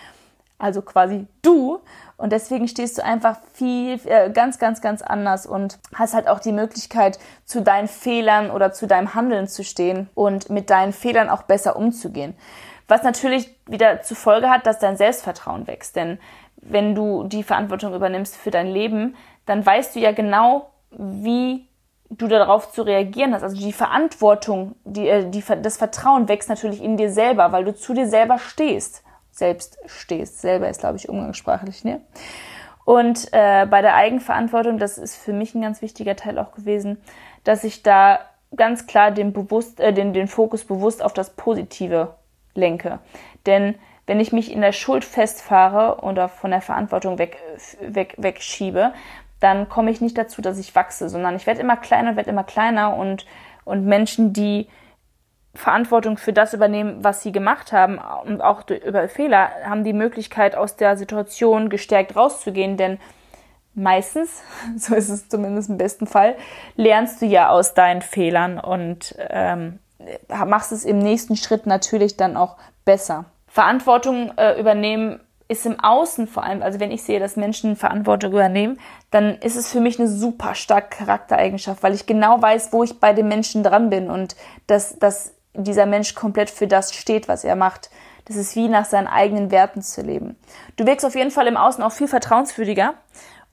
also 0.59 0.81
quasi 0.81 1.27
du. 1.41 1.79
Und 2.17 2.31
deswegen 2.31 2.67
stehst 2.67 2.97
du 2.97 3.03
einfach 3.03 3.37
viel, 3.53 3.99
äh, 4.05 4.31
ganz, 4.31 4.57
ganz, 4.57 4.81
ganz 4.81 5.01
anders 5.01 5.45
und 5.45 5.77
hast 5.93 6.13
halt 6.13 6.27
auch 6.27 6.39
die 6.39 6.51
Möglichkeit, 6.51 7.19
zu 7.45 7.61
deinen 7.61 7.87
Fehlern 7.87 8.49
oder 8.49 8.71
zu 8.71 8.87
deinem 8.87 9.13
Handeln 9.13 9.47
zu 9.47 9.63
stehen 9.63 10.09
und 10.15 10.49
mit 10.49 10.69
deinen 10.69 10.93
Fehlern 10.93 11.29
auch 11.29 11.43
besser 11.43 11.75
umzugehen. 11.75 12.35
Was 12.87 13.03
natürlich 13.03 13.55
wieder 13.67 14.01
zur 14.01 14.17
Folge 14.17 14.49
hat, 14.49 14.65
dass 14.65 14.79
dein 14.79 14.97
Selbstvertrauen 14.97 15.67
wächst. 15.67 15.95
Denn 15.95 16.19
wenn 16.55 16.95
du 16.95 17.25
die 17.25 17.43
Verantwortung 17.43 17.93
übernimmst 17.93 18.35
für 18.35 18.49
dein 18.49 18.67
Leben, 18.67 19.15
dann 19.45 19.63
weißt 19.63 19.95
du 19.95 19.99
ja 19.99 20.11
genau, 20.11 20.71
wie 20.89 21.67
du 22.09 22.27
darauf 22.27 22.71
zu 22.71 22.81
reagieren 22.81 23.33
hast. 23.33 23.43
Also 23.43 23.57
die 23.57 23.73
Verantwortung, 23.73 24.75
die, 24.85 25.07
äh, 25.07 25.29
die, 25.29 25.43
das 25.61 25.77
Vertrauen 25.77 26.27
wächst 26.29 26.49
natürlich 26.49 26.81
in 26.81 26.97
dir 26.97 27.11
selber, 27.11 27.51
weil 27.51 27.65
du 27.65 27.75
zu 27.75 27.93
dir 27.93 28.07
selber 28.07 28.39
stehst 28.39 29.03
selbst 29.37 29.77
stehst. 29.85 30.41
Selber 30.41 30.69
ist, 30.69 30.81
glaube 30.81 30.97
ich, 30.97 31.09
umgangssprachlich, 31.09 31.83
ne? 31.83 32.01
Und 32.85 33.33
äh, 33.33 33.65
bei 33.65 33.81
der 33.81 33.95
Eigenverantwortung, 33.95 34.77
das 34.77 34.97
ist 34.97 35.17
für 35.17 35.33
mich 35.33 35.53
ein 35.53 35.61
ganz 35.61 35.81
wichtiger 35.81 36.15
Teil 36.15 36.39
auch 36.39 36.53
gewesen, 36.53 36.97
dass 37.43 37.65
ich 37.65 37.83
da 37.83 38.19
ganz 38.55 38.87
klar 38.87 39.11
den, 39.11 39.33
bewusst, 39.33 39.79
äh, 39.81 39.91
den, 39.91 40.13
den 40.13 40.27
Fokus 40.27 40.63
bewusst 40.63 41.03
auf 41.03 41.13
das 41.13 41.31
Positive 41.31 42.15
lenke. 42.53 42.99
Denn 43.45 43.75
wenn 44.05 44.21
ich 44.21 44.31
mich 44.31 44.51
in 44.53 44.61
der 44.61 44.71
Schuld 44.71 45.03
festfahre 45.03 46.01
oder 46.01 46.29
von 46.29 46.51
der 46.51 46.61
Verantwortung 46.61 47.17
weg, 47.17 47.37
weg, 47.81 48.15
wegschiebe, 48.17 48.93
dann 49.41 49.67
komme 49.67 49.91
ich 49.91 49.99
nicht 49.99 50.17
dazu, 50.17 50.41
dass 50.41 50.57
ich 50.57 50.73
wachse, 50.73 51.09
sondern 51.09 51.35
ich 51.35 51.45
werde 51.45 51.59
immer 51.59 51.75
kleiner 51.75 52.11
und 52.11 52.15
werde 52.15 52.29
immer 52.29 52.45
kleiner 52.45 52.95
und 52.95 53.25
Und 53.65 53.85
Menschen, 53.85 54.31
die 54.31 54.69
Verantwortung 55.57 56.17
für 56.17 56.33
das 56.33 56.53
übernehmen, 56.53 57.03
was 57.03 57.23
sie 57.23 57.31
gemacht 57.31 57.71
haben 57.71 57.99
und 58.25 58.41
auch 58.41 58.63
über 58.69 59.09
Fehler, 59.09 59.49
haben 59.65 59.83
die 59.83 59.93
Möglichkeit, 59.93 60.55
aus 60.55 60.75
der 60.75 60.97
Situation 60.97 61.69
gestärkt 61.69 62.15
rauszugehen, 62.15 62.77
denn 62.77 62.99
meistens, 63.73 64.41
so 64.77 64.95
ist 64.95 65.09
es 65.09 65.29
zumindest 65.29 65.69
im 65.69 65.77
besten 65.77 66.07
Fall, 66.07 66.35
lernst 66.75 67.21
du 67.21 67.25
ja 67.25 67.49
aus 67.49 67.73
deinen 67.73 68.01
Fehlern 68.01 68.59
und 68.59 69.15
ähm, 69.29 69.79
machst 70.45 70.71
es 70.71 70.85
im 70.85 70.99
nächsten 70.99 71.35
Schritt 71.35 71.65
natürlich 71.65 72.17
dann 72.17 72.37
auch 72.37 72.57
besser. 72.85 73.25
Verantwortung 73.47 74.31
äh, 74.37 74.59
übernehmen 74.59 75.19
ist 75.47 75.65
im 75.65 75.79
Außen 75.79 76.27
vor 76.27 76.43
allem, 76.43 76.61
also 76.61 76.79
wenn 76.79 76.91
ich 76.91 77.03
sehe, 77.03 77.19
dass 77.19 77.37
Menschen 77.37 77.75
Verantwortung 77.75 78.33
übernehmen, 78.33 78.79
dann 79.11 79.37
ist 79.37 79.55
es 79.55 79.71
für 79.71 79.79
mich 79.79 79.97
eine 79.97 80.09
super 80.09 80.55
starke 80.55 80.97
Charaktereigenschaft, 80.97 81.83
weil 81.83 81.93
ich 81.93 82.05
genau 82.05 82.41
weiß, 82.41 82.73
wo 82.73 82.83
ich 82.83 82.99
bei 82.99 83.13
dem 83.13 83.29
Menschen 83.29 83.63
dran 83.63 83.89
bin 83.89 84.09
und 84.09 84.35
dass, 84.67 84.99
dass 84.99 85.36
dieser 85.63 85.85
Mensch 85.85 86.15
komplett 86.15 86.49
für 86.49 86.67
das 86.67 86.93
steht, 86.93 87.27
was 87.27 87.43
er 87.43 87.55
macht. 87.55 87.89
Das 88.25 88.35
ist 88.35 88.55
wie 88.55 88.67
nach 88.67 88.85
seinen 88.85 89.07
eigenen 89.07 89.51
Werten 89.51 89.81
zu 89.81 90.01
leben. 90.01 90.35
Du 90.75 90.85
wirkst 90.85 91.05
auf 91.05 91.15
jeden 91.15 91.31
Fall 91.31 91.47
im 91.47 91.57
Außen 91.57 91.83
auch 91.83 91.91
viel 91.91 92.07
vertrauenswürdiger 92.07 92.93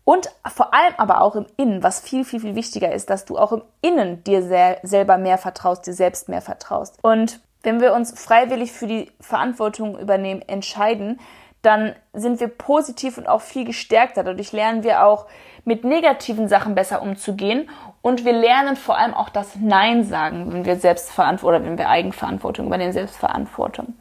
und 0.05 0.29
vor 0.47 0.75
allem 0.75 0.95
aber 0.99 1.23
auch 1.23 1.37
im 1.37 1.47
Innen, 1.57 1.83
was 1.83 2.01
viel, 2.01 2.25
viel, 2.25 2.41
viel 2.41 2.55
wichtiger 2.55 2.93
ist, 2.93 3.09
dass 3.09 3.25
du 3.25 3.39
auch 3.39 3.53
im 3.53 3.63
Innen 3.81 4.23
dir 4.25 4.43
sehr, 4.43 4.79
selber 4.83 5.17
mehr 5.17 5.39
vertraust, 5.39 5.87
dir 5.87 5.95
selbst 5.95 6.29
mehr 6.29 6.43
vertraust. 6.43 6.99
Und 7.03 7.41
wenn 7.63 7.81
wir 7.81 7.95
uns 7.95 8.19
freiwillig 8.21 8.73
für 8.73 8.87
die 8.87 9.11
Verantwortung 9.21 9.99
übernehmen, 9.99 10.43
entscheiden, 10.43 11.19
dann 11.63 11.95
sind 12.13 12.41
wir 12.41 12.49
positiv 12.49 13.17
und 13.17 13.27
auch 13.27 13.41
viel 13.41 13.65
gestärkter. 13.65 14.23
Dadurch 14.23 14.53
lernen 14.53 14.83
wir 14.83 15.07
auch 15.07 15.27
mit 15.65 15.83
negativen 15.83 16.47
Sachen 16.49 16.75
besser 16.75 17.01
umzugehen 17.01 17.71
und 18.05 18.27
wir 18.27 18.35
lernen 18.35 18.77
vor 18.77 18.99
allem 18.99 19.15
auch 19.15 19.31
das 19.31 19.57
Nein 19.57 20.05
sagen, 20.05 20.53
wenn 20.53 20.67
wir 20.67 20.77
Selbstverantwortung 20.77 21.57
oder 21.63 21.65
wenn 21.65 21.79
wir 21.79 21.89
Eigenverantwortung 21.89 22.67
übernehmen, 22.67 22.93
Selbstverantwortung. 22.93 23.95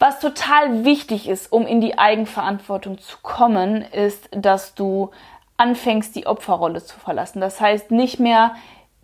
Was 0.00 0.18
total 0.18 0.84
wichtig 0.84 1.28
ist, 1.28 1.52
um 1.52 1.64
in 1.64 1.80
die 1.80 1.96
Eigenverantwortung 1.96 2.98
zu 2.98 3.18
kommen, 3.22 3.82
ist, 3.82 4.28
dass 4.32 4.74
du 4.74 5.12
anfängst, 5.56 6.16
die 6.16 6.26
Opferrolle 6.26 6.82
zu 6.82 6.98
verlassen. 6.98 7.40
Das 7.40 7.60
heißt, 7.60 7.92
nicht 7.92 8.18
mehr 8.18 8.56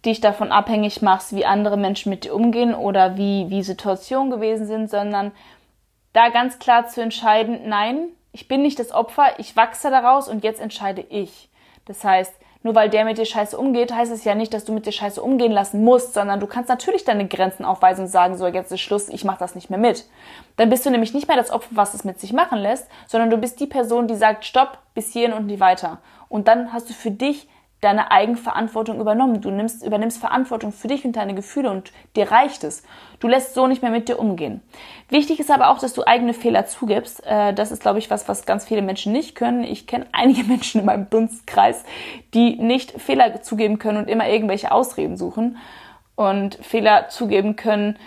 dich 0.04 0.20
davon 0.20 0.50
abhängig 0.50 1.00
machst, 1.00 1.32
wie 1.32 1.46
andere 1.46 1.76
Menschen 1.76 2.10
mit 2.10 2.24
dir 2.24 2.34
umgehen 2.34 2.74
oder 2.74 3.16
wie, 3.16 3.48
wie 3.48 3.62
Situationen 3.62 4.32
gewesen 4.32 4.66
sind, 4.66 4.90
sondern 4.90 5.30
da 6.14 6.30
ganz 6.30 6.58
klar 6.58 6.88
zu 6.88 7.00
entscheiden, 7.00 7.68
nein, 7.68 8.08
ich 8.32 8.48
bin 8.48 8.62
nicht 8.62 8.80
das 8.80 8.90
Opfer, 8.90 9.38
ich 9.38 9.54
wachse 9.54 9.88
daraus 9.88 10.28
und 10.28 10.42
jetzt 10.42 10.60
entscheide 10.60 11.02
ich. 11.02 11.48
Das 11.84 12.02
heißt, 12.02 12.34
nur 12.64 12.74
weil 12.74 12.88
der 12.88 13.04
mit 13.04 13.18
dir 13.18 13.26
scheiße 13.26 13.58
umgeht, 13.58 13.92
heißt 13.92 14.10
es 14.10 14.24
ja 14.24 14.34
nicht, 14.34 14.54
dass 14.54 14.64
du 14.64 14.72
mit 14.72 14.86
dir 14.86 14.92
scheiße 14.92 15.22
umgehen 15.22 15.52
lassen 15.52 15.84
musst, 15.84 16.14
sondern 16.14 16.40
du 16.40 16.46
kannst 16.46 16.70
natürlich 16.70 17.04
deine 17.04 17.28
Grenzen 17.28 17.64
aufweisen 17.64 18.06
und 18.06 18.10
sagen, 18.10 18.38
so, 18.38 18.46
jetzt 18.46 18.72
ist 18.72 18.80
Schluss, 18.80 19.10
ich 19.10 19.22
mach 19.22 19.36
das 19.36 19.54
nicht 19.54 19.68
mehr 19.68 19.78
mit. 19.78 20.06
Dann 20.56 20.70
bist 20.70 20.86
du 20.86 20.90
nämlich 20.90 21.12
nicht 21.12 21.28
mehr 21.28 21.36
das 21.36 21.50
Opfer, 21.50 21.68
was 21.72 21.92
es 21.92 22.04
mit 22.04 22.18
sich 22.18 22.32
machen 22.32 22.58
lässt, 22.58 22.88
sondern 23.06 23.28
du 23.28 23.36
bist 23.36 23.60
die 23.60 23.66
Person, 23.66 24.08
die 24.08 24.16
sagt, 24.16 24.46
stopp, 24.46 24.78
bis 24.94 25.12
hierhin 25.12 25.34
und 25.34 25.46
nie 25.46 25.60
weiter. 25.60 25.98
Und 26.30 26.48
dann 26.48 26.72
hast 26.72 26.88
du 26.88 26.94
für 26.94 27.10
dich 27.10 27.48
deine 27.84 28.10
Eigenverantwortung 28.10 29.00
übernommen. 29.00 29.40
Du 29.40 29.50
nimmst, 29.50 29.84
übernimmst 29.84 30.18
Verantwortung 30.18 30.72
für 30.72 30.88
dich 30.88 31.04
und 31.04 31.16
deine 31.16 31.34
Gefühle 31.34 31.70
und 31.70 31.92
dir 32.16 32.30
reicht 32.30 32.64
es. 32.64 32.82
Du 33.20 33.28
lässt 33.28 33.54
so 33.54 33.66
nicht 33.66 33.82
mehr 33.82 33.90
mit 33.90 34.08
dir 34.08 34.18
umgehen. 34.18 34.62
Wichtig 35.10 35.38
ist 35.38 35.50
aber 35.50 35.68
auch, 35.68 35.78
dass 35.78 35.92
du 35.92 36.06
eigene 36.06 36.34
Fehler 36.34 36.66
zugibst. 36.66 37.24
Äh, 37.26 37.52
das 37.52 37.70
ist, 37.70 37.82
glaube 37.82 37.98
ich, 37.98 38.10
was, 38.10 38.26
was 38.26 38.46
ganz 38.46 38.64
viele 38.64 38.82
Menschen 38.82 39.12
nicht 39.12 39.34
können. 39.34 39.64
Ich 39.64 39.86
kenne 39.86 40.06
einige 40.12 40.44
Menschen 40.44 40.80
in 40.80 40.86
meinem 40.86 41.10
Dunstkreis, 41.10 41.84
die 42.32 42.56
nicht 42.56 42.92
Fehler 43.00 43.42
zugeben 43.42 43.78
können 43.78 43.98
und 43.98 44.08
immer 44.08 44.28
irgendwelche 44.28 44.72
Ausreden 44.72 45.16
suchen 45.16 45.58
und 46.16 46.54
Fehler 46.56 47.08
zugeben 47.08 47.56
können 47.56 47.98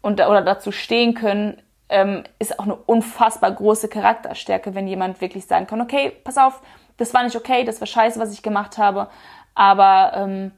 und 0.00 0.14
oder 0.14 0.42
dazu 0.42 0.72
stehen 0.72 1.14
können, 1.14 1.60
ähm, 1.90 2.22
ist 2.38 2.58
auch 2.58 2.64
eine 2.64 2.76
unfassbar 2.76 3.50
große 3.50 3.88
Charakterstärke, 3.88 4.74
wenn 4.74 4.86
jemand 4.86 5.20
wirklich 5.20 5.44
sagen 5.46 5.66
kann, 5.66 5.80
okay, 5.80 6.12
pass 6.24 6.38
auf, 6.38 6.62
das 7.00 7.14
war 7.14 7.24
nicht 7.24 7.36
okay, 7.36 7.64
das 7.64 7.80
war 7.80 7.86
scheiße, 7.86 8.20
was 8.20 8.32
ich 8.32 8.42
gemacht 8.42 8.76
habe, 8.76 9.08
aber 9.54 10.12
ähm, 10.14 10.52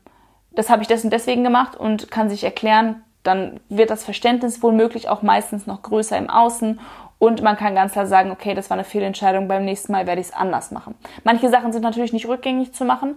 das 0.51 0.69
habe 0.69 0.83
ich 0.83 0.89
dessen 0.89 1.09
deswegen 1.09 1.45
gemacht 1.45 1.77
und 1.77 2.11
kann 2.11 2.29
sich 2.29 2.43
erklären, 2.43 3.03
dann 3.23 3.61
wird 3.69 3.91
das 3.91 4.05
Verständnis 4.05 4.63
womöglich 4.63 5.09
auch 5.09 5.23
meistens 5.23 5.67
noch 5.67 5.83
größer 5.83 6.19
im 6.19 6.29
Außen 6.29 6.81
und 7.21 7.41
man 7.41 7.57
kann 7.57 7.77
ganz 7.77 7.93
klar 7.93 8.07
sagen, 8.07 8.33
okay, 8.33 8.55
das 8.55 8.69
war 8.69 8.75
eine 8.77 8.83
Fehlentscheidung, 8.83 9.47
beim 9.47 9.65
nächsten 9.65 9.93
Mal 9.93 10.09
werde 10.09 10.21
ich 10.21 10.29
es 10.29 10.33
anders 10.35 10.73
machen. 10.73 10.97
Manche 11.23 11.49
Sachen 11.49 11.73
sind 11.73 11.83
natürlich 11.83 12.13
nicht 12.13 12.27
rückgängig 12.27 12.75
zu 12.75 12.85
machen, 12.85 13.17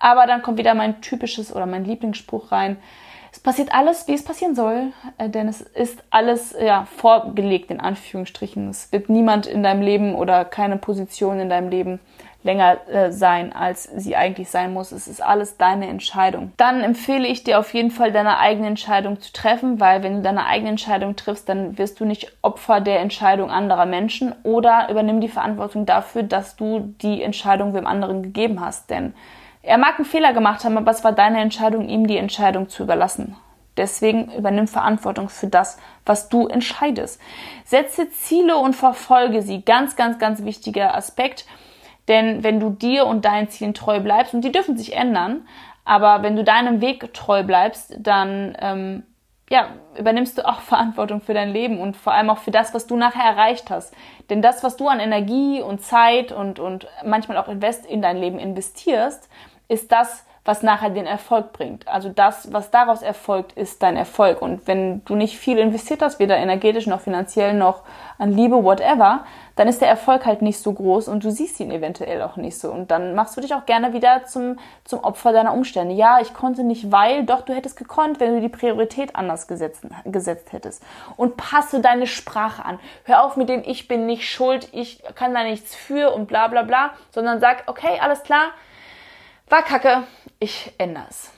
aber 0.00 0.26
dann 0.26 0.42
kommt 0.42 0.58
wieder 0.58 0.74
mein 0.74 1.00
typisches 1.00 1.54
oder 1.54 1.66
mein 1.66 1.84
Lieblingsspruch 1.84 2.50
rein. 2.50 2.76
Es 3.30 3.38
passiert 3.38 3.72
alles, 3.72 4.08
wie 4.08 4.14
es 4.14 4.24
passieren 4.24 4.56
soll, 4.56 4.92
äh, 5.18 5.28
denn 5.28 5.46
es 5.46 5.60
ist 5.60 6.02
alles 6.10 6.56
ja, 6.60 6.86
vorgelegt 6.96 7.70
in 7.70 7.78
Anführungsstrichen. 7.78 8.68
Es 8.68 8.90
wird 8.90 9.08
niemand 9.08 9.46
in 9.46 9.62
deinem 9.62 9.82
Leben 9.82 10.16
oder 10.16 10.44
keine 10.44 10.76
Position 10.76 11.38
in 11.38 11.48
deinem 11.48 11.68
Leben 11.68 12.00
länger 12.44 12.86
äh, 12.88 13.10
sein, 13.10 13.52
als 13.52 13.84
sie 13.84 14.14
eigentlich 14.14 14.50
sein 14.50 14.72
muss. 14.72 14.92
Es 14.92 15.08
ist 15.08 15.22
alles 15.22 15.56
deine 15.56 15.88
Entscheidung. 15.88 16.52
Dann 16.56 16.82
empfehle 16.82 17.26
ich 17.26 17.42
dir 17.42 17.58
auf 17.58 17.72
jeden 17.74 17.90
Fall, 17.90 18.12
deine 18.12 18.38
eigene 18.38 18.68
Entscheidung 18.68 19.20
zu 19.20 19.32
treffen, 19.32 19.80
weil 19.80 20.02
wenn 20.02 20.16
du 20.16 20.22
deine 20.22 20.46
eigene 20.46 20.70
Entscheidung 20.70 21.16
triffst, 21.16 21.48
dann 21.48 21.78
wirst 21.78 21.98
du 21.98 22.04
nicht 22.04 22.36
Opfer 22.42 22.80
der 22.80 23.00
Entscheidung 23.00 23.50
anderer 23.50 23.86
Menschen 23.86 24.34
oder 24.44 24.88
übernimm 24.90 25.20
die 25.20 25.28
Verantwortung 25.28 25.86
dafür, 25.86 26.22
dass 26.22 26.54
du 26.54 26.94
die 27.00 27.22
Entscheidung 27.22 27.74
wem 27.74 27.86
anderen 27.86 28.22
gegeben 28.22 28.60
hast. 28.60 28.90
Denn 28.90 29.14
er 29.62 29.78
mag 29.78 29.96
einen 29.96 30.04
Fehler 30.04 30.34
gemacht 30.34 30.64
haben, 30.64 30.76
aber 30.76 30.90
es 30.90 31.02
war 31.02 31.12
deine 31.12 31.40
Entscheidung, 31.40 31.88
ihm 31.88 32.06
die 32.06 32.18
Entscheidung 32.18 32.68
zu 32.68 32.82
überlassen. 32.82 33.36
Deswegen 33.78 34.30
übernimm 34.32 34.68
Verantwortung 34.68 35.28
für 35.28 35.48
das, 35.48 35.78
was 36.04 36.28
du 36.28 36.46
entscheidest. 36.46 37.20
Setze 37.64 38.10
Ziele 38.10 38.56
und 38.56 38.76
verfolge 38.76 39.42
sie. 39.42 39.62
Ganz, 39.62 39.96
ganz, 39.96 40.18
ganz 40.18 40.44
wichtiger 40.44 40.94
Aspekt. 40.94 41.46
Denn 42.08 42.42
wenn 42.42 42.60
du 42.60 42.70
dir 42.70 43.06
und 43.06 43.24
deinen 43.24 43.48
Zielen 43.48 43.74
treu 43.74 44.00
bleibst, 44.00 44.34
und 44.34 44.42
die 44.42 44.52
dürfen 44.52 44.76
sich 44.76 44.94
ändern, 44.94 45.46
aber 45.84 46.22
wenn 46.22 46.36
du 46.36 46.44
deinem 46.44 46.80
Weg 46.80 47.12
treu 47.14 47.42
bleibst, 47.42 47.94
dann 47.98 48.56
ähm, 48.60 49.02
ja, 49.50 49.68
übernimmst 49.98 50.38
du 50.38 50.46
auch 50.46 50.60
Verantwortung 50.60 51.20
für 51.20 51.34
dein 51.34 51.52
Leben 51.52 51.78
und 51.78 51.96
vor 51.96 52.12
allem 52.12 52.30
auch 52.30 52.38
für 52.38 52.50
das, 52.50 52.74
was 52.74 52.86
du 52.86 52.96
nachher 52.96 53.24
erreicht 53.24 53.70
hast. 53.70 53.94
Denn 54.30 54.42
das, 54.42 54.62
was 54.62 54.76
du 54.76 54.88
an 54.88 55.00
Energie 55.00 55.60
und 55.60 55.82
Zeit 55.82 56.32
und, 56.32 56.58
und 56.58 56.86
manchmal 57.04 57.36
auch 57.36 57.48
Invest 57.48 57.86
in 57.86 58.02
dein 58.02 58.16
Leben 58.16 58.38
investierst, 58.38 59.28
ist 59.68 59.92
das, 59.92 60.24
was 60.44 60.62
nachher 60.62 60.90
den 60.90 61.06
Erfolg 61.06 61.52
bringt. 61.52 61.88
Also 61.88 62.10
das, 62.10 62.52
was 62.52 62.70
daraus 62.70 63.00
erfolgt, 63.00 63.52
ist 63.52 63.82
dein 63.82 63.96
Erfolg. 63.96 64.42
Und 64.42 64.66
wenn 64.66 65.02
du 65.06 65.14
nicht 65.14 65.38
viel 65.38 65.58
investiert 65.58 66.02
hast, 66.02 66.18
weder 66.18 66.36
energetisch 66.36 66.86
noch 66.86 67.00
finanziell 67.00 67.54
noch 67.54 67.82
an 68.18 68.32
Liebe, 68.32 68.62
whatever, 68.62 69.24
dann 69.56 69.68
ist 69.68 69.80
der 69.80 69.88
Erfolg 69.88 70.26
halt 70.26 70.42
nicht 70.42 70.58
so 70.58 70.72
groß 70.72 71.08
und 71.08 71.24
du 71.24 71.30
siehst 71.30 71.60
ihn 71.60 71.70
eventuell 71.70 72.20
auch 72.22 72.36
nicht 72.36 72.58
so. 72.58 72.70
Und 72.70 72.90
dann 72.90 73.14
machst 73.14 73.36
du 73.36 73.40
dich 73.40 73.54
auch 73.54 73.64
gerne 73.64 73.94
wieder 73.94 74.24
zum, 74.24 74.58
zum 74.84 75.00
Opfer 75.00 75.32
deiner 75.32 75.54
Umstände. 75.54 75.94
Ja, 75.94 76.18
ich 76.20 76.34
konnte 76.34 76.62
nicht, 76.62 76.92
weil, 76.92 77.24
doch 77.24 77.42
du 77.42 77.54
hättest 77.54 77.76
gekonnt, 77.76 78.20
wenn 78.20 78.34
du 78.34 78.40
die 78.40 78.48
Priorität 78.48 79.16
anders 79.16 79.46
gesetzt, 79.46 79.86
gesetzt 80.04 80.52
hättest. 80.52 80.82
Und 81.16 81.36
passe 81.38 81.80
deine 81.80 82.06
Sprache 82.06 82.64
an. 82.64 82.78
Hör 83.04 83.24
auf 83.24 83.36
mit 83.36 83.48
dem 83.48 83.62
Ich 83.64 83.88
bin 83.88 84.04
nicht 84.04 84.28
schuld, 84.28 84.68
ich 84.72 85.02
kann 85.14 85.32
da 85.32 85.42
nichts 85.44 85.74
für 85.74 86.12
und 86.12 86.26
bla 86.26 86.48
bla 86.48 86.62
bla, 86.62 86.90
sondern 87.12 87.40
sag, 87.40 87.62
okay, 87.66 87.98
alles 88.00 88.22
klar, 88.24 88.50
war 89.48 89.62
kacke, 89.62 90.04
ich 90.38 90.72
ändere 90.78 91.06
es. 91.08 91.32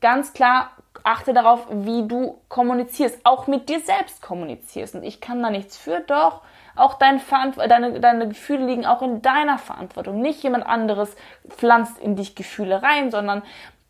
Ganz 0.00 0.32
klar, 0.32 0.70
achte 1.04 1.32
darauf, 1.32 1.66
wie 1.70 2.06
du 2.06 2.40
kommunizierst, 2.48 3.20
auch 3.24 3.46
mit 3.46 3.68
dir 3.68 3.80
selbst 3.80 4.22
kommunizierst. 4.22 4.94
Und 4.94 5.04
ich 5.04 5.20
kann 5.20 5.42
da 5.42 5.50
nichts 5.50 5.76
für, 5.76 6.00
doch. 6.00 6.42
Auch 6.74 6.94
dein 6.94 7.20
deine, 7.56 8.00
deine 8.00 8.28
Gefühle 8.28 8.66
liegen 8.66 8.84
auch 8.84 9.00
in 9.00 9.22
deiner 9.22 9.58
Verantwortung. 9.58 10.20
Nicht 10.20 10.42
jemand 10.42 10.66
anderes 10.66 11.16
pflanzt 11.48 11.98
in 11.98 12.16
dich 12.16 12.34
Gefühle 12.34 12.82
rein, 12.82 13.10
sondern 13.10 13.42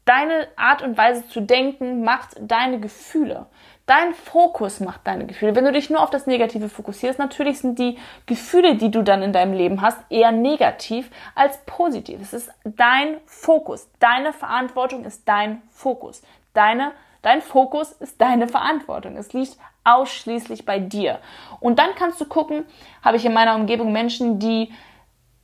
deine 0.05 0.47
Art 0.57 0.83
und 0.83 0.97
Weise 0.97 1.27
zu 1.29 1.41
denken 1.41 2.05
macht 2.05 2.37
deine 2.41 2.79
Gefühle. 2.79 3.47
Dein 3.87 4.15
Fokus 4.15 4.81
macht 4.81 5.07
deine 5.07 5.27
Gefühle. 5.27 5.55
Wenn 5.55 5.65
du 5.65 5.71
dich 5.71 5.91
nur 5.91 6.03
auf 6.03 6.11
das 6.11 6.27
Negative 6.27 6.69
fokussierst, 6.69 7.21
natürlich 7.21 7.61
sind 7.61 7.79
die 7.79 7.97
Gefühle, 8.27 8.75
die 8.75 8.91
du 8.91 9.03
dann 9.03 9.23
in 9.23 9.33
deinem 9.33 9.53
Leben 9.53 9.81
hast, 9.81 9.99
eher 10.11 10.33
negativ 10.33 11.09
als 11.37 11.65
positiv. 11.67 12.21
Es 12.21 12.33
ist 12.33 12.51
dein 12.65 13.19
Fokus. 13.27 13.89
Deine 14.01 14.33
Verantwortung 14.33 15.05
ist 15.05 15.29
dein 15.29 15.63
Fokus. 15.71 16.23
Deine, 16.53 16.91
dein 17.23 17.41
Fokus 17.41 17.93
ist 17.93 18.21
deine 18.21 18.49
Verantwortung. 18.49 19.17
Es 19.17 19.33
liegt 19.33 19.57
ausschließlich 19.85 20.65
bei 20.65 20.81
dir. 20.81 21.21
Und 21.61 21.79
dann 21.79 21.95
kannst 21.95 22.21
du 22.21 22.25
gucken, 22.25 22.67
habe 23.05 23.19
ich 23.19 23.25
in 23.25 23.33
meiner 23.33 23.55
Umgebung 23.55 23.93
Menschen, 23.93 24.41
die 24.41 24.73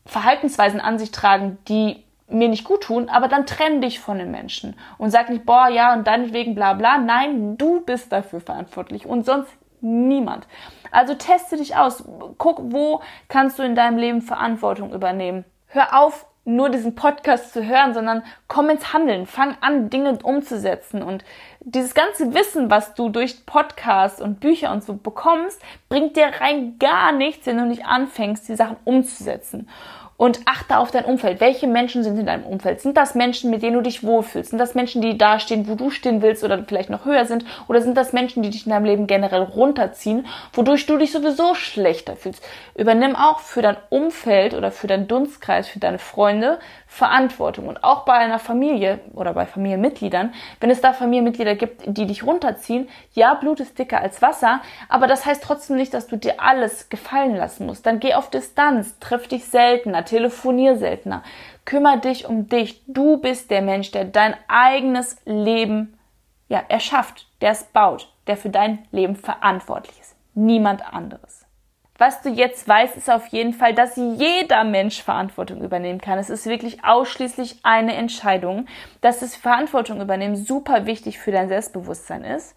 Verhaltensweisen 0.05 0.81
an 0.81 0.99
sich 0.99 1.13
tragen, 1.13 1.59
die 1.69 2.03
mir 2.29 2.49
nicht 2.49 2.65
gut 2.65 2.85
tun, 2.85 3.09
aber 3.09 3.29
dann 3.29 3.47
trenn 3.47 3.81
dich 3.81 4.01
von 4.01 4.19
den 4.19 4.31
Menschen 4.31 4.77
und 4.99 5.11
sag 5.11 5.29
nicht, 5.29 5.45
boah, 5.45 5.69
ja, 5.69 5.93
und 5.93 6.07
deinetwegen 6.07 6.55
bla 6.55 6.73
bla. 6.75 6.99
Nein, 6.99 7.57
du 7.59 7.81
bist 7.81 8.13
dafür 8.13 8.41
verantwortlich 8.41 9.07
und 9.07 9.25
sonst 9.25 9.53
niemand. 9.81 10.47
Also 10.91 11.15
teste 11.15 11.57
dich 11.57 11.77
aus. 11.77 12.05
Guck, 12.39 12.73
wo 12.73 13.03
kannst 13.29 13.59
du 13.59 13.63
in 13.63 13.75
deinem 13.75 13.99
Leben 13.99 14.23
Verantwortung 14.23 14.93
übernehmen. 14.93 15.45
Hör 15.67 15.99
auf, 15.99 16.27
nur 16.45 16.71
diesen 16.71 16.97
Podcast 16.97 17.53
zu 17.53 17.65
hören, 17.65 17.95
sondern 17.95 18.25
komm 18.49 18.69
ins 18.69 18.93
Handeln, 18.93 19.27
fang 19.27 19.57
an, 19.61 19.91
Dinge 19.91 20.19
umzusetzen. 20.23 21.03
Und 21.03 21.25
dieses 21.61 21.95
ganze 21.95 22.35
Wissen, 22.35 22.69
was 22.69 22.95
du 22.95 23.11
durch 23.11 23.47
Podcasts 23.47 24.21
und 24.21 24.41
Bücher 24.41 24.73
und 24.73 24.83
so 24.83 24.95
bekommst, 24.95 25.63
bringt 25.89 26.17
dir 26.17 26.31
rein 26.41 26.79
gar 26.81 27.13
nichts, 27.13 27.47
wenn 27.47 27.59
du 27.59 27.67
nicht 27.67 27.87
anfängst, 27.87 28.49
die 28.49 28.57
Sachen 28.57 28.77
umzusetzen 28.85 29.69
und 30.23 30.39
achte 30.45 30.79
auf 30.79 30.93
dein 30.93 31.05
Umfeld. 31.05 31.41
Welche 31.41 31.67
Menschen 31.67 32.05
sind 32.05 32.17
in 32.17 32.27
deinem 32.27 32.45
Umfeld? 32.45 32.81
Sind 32.81 32.97
das 32.97 33.17
Menschen, 33.17 33.51
mit 33.51 33.61
denen 33.61 33.75
du 33.75 33.81
dich 33.81 34.05
wohlfühlst? 34.05 34.51
Sind 34.51 34.61
das 34.61 34.77
Menschen, 34.77 35.03
die 35.03 35.19
da 35.19 35.41
stehen, 35.41 35.67
wo 35.67 35.75
du 35.75 35.91
stehen 35.91 36.23
willst 36.23 36.45
oder 36.45 36.63
vielleicht 36.63 36.91
noch 36.91 37.05
höher 37.05 37.25
sind? 37.25 37.45
Oder 37.67 37.83
sind 37.83 37.97
das 37.97 38.13
Menschen, 38.13 38.41
die 38.41 38.51
dich 38.51 38.65
in 38.65 38.71
deinem 38.71 38.85
Leben 38.85 39.09
generell 39.09 39.43
runterziehen, 39.43 40.29
wodurch 40.53 40.87
du 40.87 40.97
dich 40.97 41.11
sowieso 41.11 41.57
schlechter 41.57 42.15
fühlst? 42.15 42.41
Übernimm 42.77 43.17
auch 43.17 43.41
für 43.41 43.63
dein 43.63 43.77
Umfeld 43.91 44.55
oder 44.55 44.71
für 44.71 44.87
deinen 44.87 45.09
Dunstkreis, 45.09 45.67
für 45.67 45.81
deine 45.81 45.99
Freunde 45.99 46.61
Verantwortung. 46.93 47.69
Und 47.69 47.85
auch 47.85 48.05
bei 48.05 48.13
einer 48.13 48.39
Familie 48.39 49.01
oder 49.15 49.33
bei 49.33 49.47
Familienmitgliedern, 49.47 50.35
wenn 50.61 50.69
es 50.69 50.83
da 50.83 50.93
Familienmitglieder 50.93 51.55
gibt, 51.55 51.85
die 51.87 52.05
dich 52.07 52.23
runterziehen, 52.23 52.87
ja, 53.15 53.33
Blut 53.33 53.61
ist 53.61 53.79
dicker 53.79 53.99
als 53.99 54.21
Wasser, 54.21 54.61
aber 54.91 55.07
das 55.07 55.25
heißt 55.25 55.43
trotzdem 55.43 55.77
nicht, 55.77 55.95
dass 55.95 56.07
du 56.07 56.17
dir 56.19 56.35
alles 56.43 56.91
gefallen 56.91 57.35
lassen 57.35 57.65
musst. 57.65 57.87
Dann 57.87 57.99
geh 57.99 58.13
auf 58.13 58.29
Distanz, 58.29 58.99
triff 58.99 59.27
dich 59.27 59.47
seltener, 59.47 60.05
telefonier 60.05 60.77
seltener, 60.77 61.23
kümmere 61.65 61.99
dich 61.99 62.29
um 62.29 62.49
dich. 62.49 62.83
Du 62.87 63.17
bist 63.17 63.51
der 63.51 63.63
Mensch, 63.63 63.91
der 63.91 64.05
dein 64.05 64.37
eigenes 64.47 65.17
Leben 65.25 65.99
ja, 66.51 66.63
erschafft, 66.69 67.27
der 67.41 67.53
es 67.53 67.65
baut, 67.65 68.13
der 68.27 68.37
für 68.37 68.51
dein 68.51 68.87
Leben 68.93 69.17
verantwortlich 69.17 69.99
ist. 69.99 70.15
Niemand 70.35 70.87
anderes. 70.93 71.42
Was 72.05 72.21
du 72.21 72.31
jetzt 72.31 72.67
weißt, 72.67 72.97
ist 72.97 73.09
auf 73.09 73.29
jeden 73.29 73.53
Fall, 73.53 73.75
dass 73.75 73.95
jeder 73.95 74.65
Mensch 74.65 75.01
Verantwortung 75.05 75.63
übernehmen 75.63 76.01
kann. 76.01 76.19
Es 76.19 76.31
ist 76.31 76.47
wirklich 76.47 76.85
ausschließlich 76.85 77.61
eine 77.63 77.95
Entscheidung, 77.95 78.67
dass 79.03 79.21
das 79.21 79.37
Verantwortung 79.37 80.01
übernehmen 80.01 80.35
super 80.35 80.85
wichtig 80.85 81.21
für 81.21 81.31
dein 81.31 81.47
Selbstbewusstsein 81.47 82.25
ist. 82.25 82.57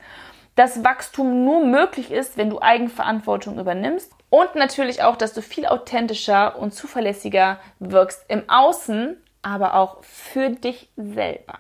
Dass 0.56 0.84
Wachstum 0.84 1.46
nur 1.46 1.64
möglich 1.64 2.10
ist, 2.10 2.38
wenn 2.38 2.50
du 2.50 2.60
Eigenverantwortung 2.60 3.60
übernimmst. 3.60 4.12
Und 4.32 4.56
natürlich 4.56 5.04
auch, 5.04 5.16
dass 5.16 5.34
du 5.34 5.44
viel 5.44 5.68
authentischer 5.68 6.58
und 6.58 6.74
zuverlässiger 6.74 7.60
wirkst 7.78 8.26
im 8.28 8.50
Außen, 8.50 9.16
aber 9.44 9.76
auch 9.76 9.98
für 10.02 10.50
dich 10.50 10.90
selber. 10.96 11.60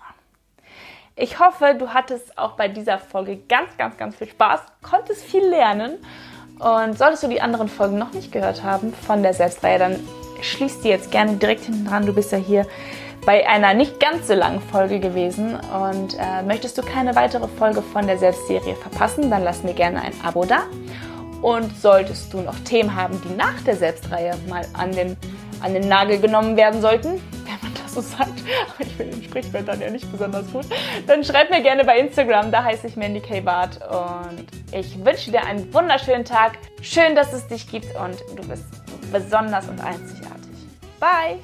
Ich 1.15 1.37
hoffe, 1.37 1.75
du 1.77 1.93
hattest 1.93 2.35
auch 2.39 2.53
bei 2.53 2.67
dieser 2.67 2.97
Folge 2.97 3.37
ganz, 3.47 3.77
ganz, 3.77 3.95
ganz 3.97 4.15
viel 4.15 4.27
Spaß, 4.27 4.61
konntest 4.81 5.23
viel 5.23 5.45
lernen 5.45 5.99
und 6.59 6.97
solltest 6.97 7.23
du 7.23 7.27
die 7.27 7.41
anderen 7.41 7.67
Folgen 7.67 7.97
noch 7.97 8.13
nicht 8.13 8.31
gehört 8.31 8.63
haben 8.63 8.93
von 8.93 9.23
der 9.23 9.33
Selbstreihe, 9.33 9.79
dann 9.79 9.99
schließ 10.41 10.81
die 10.81 10.89
jetzt 10.89 11.11
gerne 11.11 11.33
direkt 11.33 11.65
hinten 11.65 11.85
dran. 11.85 12.05
Du 12.05 12.13
bist 12.13 12.31
ja 12.31 12.37
hier 12.37 12.65
bei 13.25 13.47
einer 13.47 13.73
nicht 13.73 13.99
ganz 13.99 14.27
so 14.27 14.35
langen 14.35 14.61
Folge 14.61 14.99
gewesen 14.99 15.55
und 15.55 16.15
äh, 16.19 16.43
möchtest 16.43 16.77
du 16.77 16.83
keine 16.83 17.15
weitere 17.15 17.47
Folge 17.47 17.81
von 17.81 18.05
der 18.05 18.17
Selbstserie 18.17 18.75
verpassen, 18.75 19.29
dann 19.31 19.43
lass 19.43 19.63
mir 19.63 19.73
gerne 19.73 20.01
ein 20.01 20.13
Abo 20.23 20.45
da. 20.45 20.63
Und 21.41 21.75
solltest 21.77 22.33
du 22.33 22.39
noch 22.39 22.57
Themen 22.59 22.95
haben, 22.95 23.21
die 23.21 23.35
nach 23.35 23.59
der 23.65 23.75
Selbstreihe 23.75 24.33
mal 24.47 24.65
an 24.73 24.91
den, 24.91 25.17
an 25.61 25.73
den 25.73 25.87
Nagel 25.87 26.19
genommen 26.19 26.55
werden 26.55 26.81
sollten, 26.81 27.21
so 27.95 28.01
sagt, 28.01 28.33
aber 28.67 28.85
ich 28.85 28.97
bin 28.97 29.09
in 29.09 29.23
Sprichwörtern 29.23 29.81
ja 29.81 29.89
nicht 29.89 30.11
besonders 30.11 30.51
gut, 30.51 30.65
dann 31.07 31.23
schreib 31.23 31.49
mir 31.49 31.61
gerne 31.61 31.83
bei 31.83 31.97
Instagram, 31.97 32.51
da 32.51 32.63
heiße 32.63 32.87
ich 32.87 32.95
Mandy 32.95 33.21
K. 33.21 33.39
Bart 33.39 33.79
und 33.89 34.45
ich 34.71 35.03
wünsche 35.03 35.31
dir 35.31 35.43
einen 35.43 35.73
wunderschönen 35.73 36.25
Tag. 36.25 36.57
Schön, 36.81 37.15
dass 37.15 37.33
es 37.33 37.47
dich 37.47 37.67
gibt 37.67 37.95
und 37.95 38.17
du 38.35 38.47
bist 38.47 38.65
besonders 39.11 39.67
und 39.69 39.79
einzigartig. 39.81 40.51
Bye! 40.99 41.39